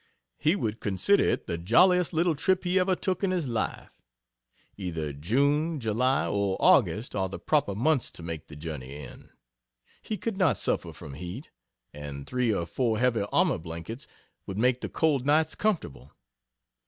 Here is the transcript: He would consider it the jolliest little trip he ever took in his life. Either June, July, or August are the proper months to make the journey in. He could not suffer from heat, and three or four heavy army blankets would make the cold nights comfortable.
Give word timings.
He 0.39 0.55
would 0.55 0.79
consider 0.79 1.23
it 1.25 1.45
the 1.45 1.59
jolliest 1.59 2.11
little 2.11 2.33
trip 2.33 2.63
he 2.63 2.79
ever 2.79 2.95
took 2.95 3.23
in 3.23 3.29
his 3.29 3.47
life. 3.47 3.91
Either 4.75 5.13
June, 5.13 5.79
July, 5.79 6.25
or 6.27 6.57
August 6.59 7.15
are 7.15 7.29
the 7.29 7.37
proper 7.37 7.75
months 7.75 8.09
to 8.13 8.23
make 8.23 8.47
the 8.47 8.55
journey 8.55 8.95
in. 8.95 9.29
He 10.01 10.17
could 10.17 10.37
not 10.37 10.57
suffer 10.57 10.91
from 10.91 11.13
heat, 11.13 11.51
and 11.93 12.25
three 12.25 12.51
or 12.51 12.65
four 12.65 12.97
heavy 12.97 13.25
army 13.31 13.59
blankets 13.59 14.07
would 14.47 14.57
make 14.57 14.81
the 14.81 14.89
cold 14.89 15.23
nights 15.23 15.53
comfortable. 15.53 16.11